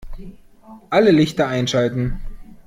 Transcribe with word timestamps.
Alle 0.89 1.11
Lichter 1.11 1.45
einschalten 1.47 2.19